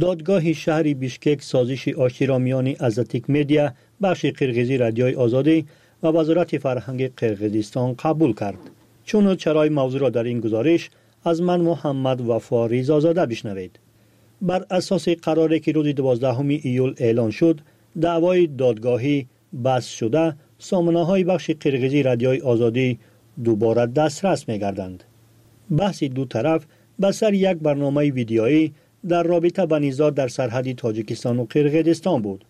دادگاه 0.00 0.52
شهری 0.52 0.94
بیشکک 0.94 1.42
سازش 1.42 1.88
میان 2.40 2.74
ازتیک 2.78 3.30
میدیا 3.30 3.72
بخش 4.02 4.26
قرغیزی 4.26 4.76
رادیوی 4.76 5.14
آزادی 5.14 5.66
و 6.02 6.06
وزارت 6.06 6.58
فرهنگ 6.58 7.14
قرغیزستان 7.14 7.94
قبول 7.98 8.34
کرد 8.34 8.58
چون 9.04 9.36
چرای 9.36 9.68
موضوع 9.68 10.00
را 10.00 10.10
در 10.10 10.24
این 10.24 10.40
گزارش 10.40 10.90
از 11.24 11.42
من 11.42 11.60
محمد 11.60 12.20
وفا 12.20 12.66
ریزازاده 12.66 13.26
بشنوید 13.26 13.78
بر 14.42 14.66
اساس 14.70 15.08
قراری 15.08 15.60
که 15.60 15.72
روز 15.72 15.86
12 15.86 16.40
ایول 16.40 16.94
اعلان 16.98 17.30
شد 17.30 17.60
دعوای 18.00 18.46
دادگاهی 18.46 19.26
بس 19.64 19.86
شده 19.86 20.34
سامانه 20.58 21.04
های 21.04 21.24
بخش 21.24 21.50
قرغیزی 21.50 22.02
رادیوی 22.02 22.40
آزادی 22.40 22.98
دوباره 23.44 23.86
دسترس 23.86 24.48
می 24.48 24.58
گردند. 24.58 25.04
بحث 25.78 26.02
دو 26.02 26.24
طرف 26.24 26.66
به 26.98 27.12
سر 27.12 27.34
یک 27.34 27.56
برنامه 27.56 28.10
ویدیویی 28.10 28.72
در 29.08 29.22
رابطه 29.22 29.66
با 29.66 29.78
نیزار 29.78 30.10
در 30.10 30.28
سرحد 30.28 30.72
تاجیکستان 30.72 31.38
و 31.38 31.46
قرغیزستان 31.50 32.22
بود. 32.22 32.44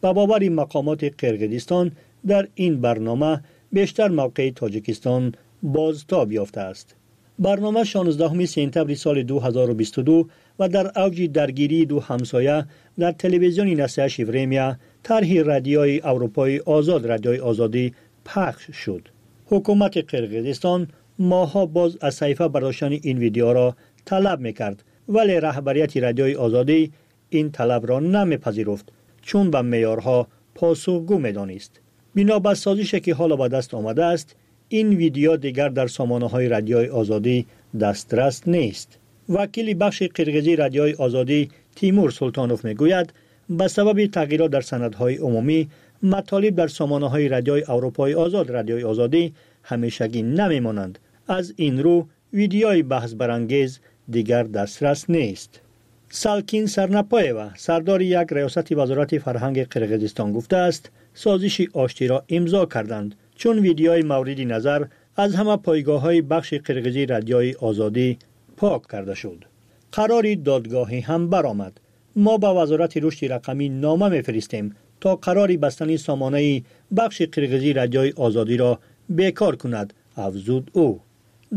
به 0.00 0.12
باور 0.12 0.48
مقامات 0.48 1.04
قرغیزستان 1.18 1.92
در 2.26 2.48
این 2.54 2.80
برنامه 2.80 3.40
بیشتر 3.72 4.08
موقع 4.08 4.50
تاجیکستان 4.50 5.34
بازتاب 5.62 6.32
یافته 6.32 6.60
است. 6.60 6.94
برنامه 7.38 7.84
16 7.84 8.46
سپتامبر 8.46 8.94
سال 8.94 9.22
2022 9.22 10.28
و 10.58 10.68
در 10.68 11.00
اوج 11.00 11.22
درگیری 11.32 11.86
دو 11.86 12.00
همسایه 12.00 12.64
در 12.98 13.12
تلویزیون 13.12 13.68
نسیه 13.68 14.08
شیورمیا 14.08 14.76
طرح 15.02 15.42
رادیوی 15.42 16.00
اروپای 16.04 16.58
آزاد 16.58 17.06
رادیوی 17.06 17.38
آزادی 17.38 17.94
پخش 18.24 18.70
شد. 18.70 19.08
حکومت 19.46 20.14
قرقیزستان 20.14 20.88
ماها 21.18 21.66
باز 21.66 21.98
از 22.00 22.14
صحیفه 22.14 22.48
برداشتن 22.48 22.92
این 22.92 23.18
ویدیو 23.18 23.52
را 23.52 23.76
طلب 24.04 24.40
می‌کرد 24.40 24.84
ولی 25.08 25.40
رهبریت 25.40 25.96
رادیوی 25.96 26.34
آزادی 26.34 26.92
این 27.30 27.50
طلب 27.50 27.86
را 27.86 28.00
نمیپذیرفت 28.00 28.92
چون 29.22 29.50
به 29.50 29.62
میارها 29.62 30.26
پاسخگو 30.54 31.18
می‌دانست. 31.18 31.80
بنا 32.14 32.38
به 32.38 32.54
سازشی 32.54 33.00
که 33.00 33.14
حالا 33.14 33.36
به 33.36 33.48
دست 33.48 33.74
آمده 33.74 34.04
است 34.04 34.36
این 34.68 34.88
ویدیو 34.88 35.36
دیگر 35.36 35.68
در 35.68 35.86
سامانه 35.86 36.28
های 36.28 36.48
رادیوی 36.48 36.86
آزادی 36.86 37.46
دسترس 37.80 38.48
نیست. 38.48 38.98
وکیل 39.28 39.76
بخش 39.80 40.02
قرقیزی 40.02 40.56
رادیوی 40.56 40.92
آزادی 40.92 41.50
تیمور 41.76 42.10
سلطانوف 42.10 42.64
می‌گوید 42.64 43.12
به 43.50 43.68
سبب 43.68 44.06
تغییرات 44.06 44.50
در 44.50 44.60
سندهای 44.60 45.16
عمومی 45.16 45.68
مطالب 46.02 46.54
در 46.54 46.66
سامانه 46.66 47.08
های 47.08 47.28
رادیوی 47.28 47.64
اروپای 47.68 48.14
آزاد 48.14 48.50
رادیوی 48.50 48.84
آزادی 48.84 49.34
همیشگی 49.62 50.22
نمیمانند. 50.22 50.98
از 51.28 51.54
این 51.56 51.82
رو 51.82 52.06
ویدیوی 52.32 52.82
بحث 52.82 53.14
برانگیز 53.14 53.80
دیگر 54.10 54.42
دسترس 54.42 55.10
نیست. 55.10 55.60
سالکین 56.10 56.66
سرنپایوا 56.66 57.48
سردار 57.56 58.02
یک 58.02 58.28
ریاست 58.30 58.72
وزارت 58.72 59.18
فرهنگ 59.18 59.66
قرقیزستان 59.68 60.32
گفته 60.32 60.56
است 60.56 60.90
سازش 61.14 61.66
آشتی 61.72 62.06
را 62.06 62.24
امضا 62.28 62.66
کردند 62.66 63.14
چون 63.36 63.58
ویدیوی 63.58 64.02
مورد 64.02 64.40
نظر 64.40 64.84
از 65.16 65.34
همه 65.34 65.56
پایگاه 65.56 66.00
های 66.00 66.22
بخش 66.22 66.54
قرقیزی 66.54 67.06
رادیوی 67.06 67.54
آزادی 67.60 68.18
پاک 68.56 68.82
کرده 68.92 69.14
شد. 69.14 69.44
قراری 69.92 70.36
دادگاهی 70.36 71.00
هم 71.00 71.30
برآمد. 71.30 71.80
ما 72.16 72.38
به 72.38 72.46
وزارت 72.46 72.96
رشد 72.96 73.32
رقمی 73.32 73.68
نامه 73.68 74.08
میفرستیم 74.08 74.76
تا 75.00 75.16
قراری 75.16 75.56
بستن 75.56 75.96
سامانه 75.96 76.62
بخش 76.96 77.22
قرقیزی 77.22 77.72
رادیوی 77.72 78.12
آزادی 78.16 78.56
را 78.56 78.78
بیکار 79.08 79.56
کند 79.56 79.94
افزود 80.16 80.70
او. 80.72 81.00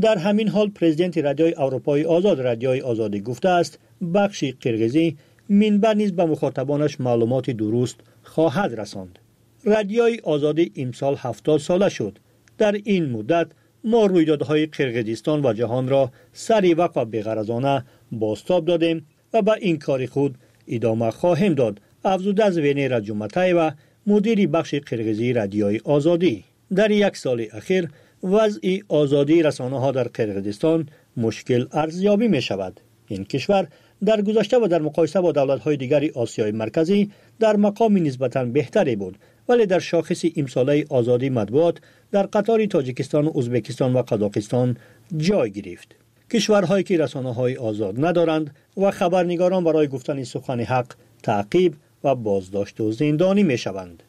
در 0.02 0.18
همین 0.18 0.48
حال 0.48 0.70
پرزیدنت 0.70 1.18
رادیوی 1.18 1.54
اروپای 1.58 2.04
آزاد 2.04 2.42
رادیوی 2.42 2.82
آزادی 2.82 3.22
گفته 3.22 3.50
است 3.50 3.80
بخش 4.14 4.44
قرقیزی 4.62 5.18
منبع 5.50 5.94
نیز 5.94 6.12
به 6.12 6.26
مخاطبانش 6.26 7.02
معلومات 7.02 7.50
درست 7.52 7.96
خواهد 8.24 8.80
رساند. 8.80 9.20
رادیوی 9.64 10.20
آزادی 10.24 10.72
امسال 10.76 11.16
هفتاد 11.18 11.60
ساله 11.60 11.90
شد. 11.90 12.20
در 12.58 12.72
این 12.84 13.06
مدت 13.06 13.48
ما 13.84 14.06
رویدادهای 14.06 14.66
قرقیزستان 14.66 15.46
و 15.46 15.54
جهان 15.54 15.88
را 15.88 16.12
سری 16.34 16.74
وقت 16.74 16.98
و 16.98 17.06
بغرضانه 17.06 17.86
باستاب 18.12 18.66
دادیم 18.66 19.08
و 19.34 19.42
به 19.42 19.52
این 19.62 19.80
کار 19.80 20.06
خود 20.06 20.38
ادامه 20.68 21.12
خواهیم 21.12 21.54
داد. 21.54 21.82
افزوده 22.06 22.46
از 22.46 22.58
وینیر 22.58 23.00
جمعتای 23.00 23.54
و 23.54 23.72
مدیر 24.08 24.48
بخش 24.48 24.76
قرقیزی 24.76 25.34
رادیوی 25.34 25.82
آزادی. 25.84 26.44
در 26.76 26.92
یک 26.92 27.18
سال 27.18 27.46
اخیر 27.54 27.90
وضع 28.26 28.80
آزادی 28.88 29.44
رسانه 29.44 29.80
ها 29.80 29.92
در 29.92 30.04
قرقیزستان 30.04 30.90
مشکل 31.18 31.66
ارزیابی 31.72 32.28
می 32.28 32.42
شود 32.42 32.80
این 33.08 33.26
کشور 33.26 33.68
در 34.06 34.22
گذشته 34.22 34.58
و 34.58 34.68
در 34.68 34.82
مقایسه 34.82 35.22
با 35.22 35.32
دولت 35.32 35.60
های 35.60 35.78
دیگر 35.78 36.10
آسیای 36.16 36.52
مرکزی 36.52 37.12
در 37.40 37.56
مقام 37.56 37.98
نسبتا 37.98 38.46
بهتری 38.46 38.96
بود 38.96 39.18
ولی 39.50 39.66
در 39.66 39.80
شاخص 39.80 40.26
امساله 40.36 40.86
آزادی 40.90 41.30
مطبوعات 41.30 41.78
در 42.12 42.24
قطار 42.24 42.66
تاجیکستان 42.66 43.28
و 43.28 43.38
ازبکستان 43.38 43.94
و 43.94 44.02
قزاقستان 44.02 44.78
جای 45.18 45.52
گرفت. 45.52 45.96
کشورهایی 46.32 46.84
که 46.84 46.98
رسانه 46.98 47.34
های 47.34 47.56
آزاد 47.56 48.06
ندارند 48.06 48.56
و 48.78 48.92
خبرنگاران 48.92 49.64
برای 49.64 49.88
گفتن 49.88 50.24
سخن 50.24 50.60
حق 50.60 50.94
تعقیب 51.24 51.76
و 52.04 52.16
بازداشت 52.16 52.82
و 52.82 52.92
زندانی 52.92 53.44
می 53.44 53.58
شوند 53.58 54.04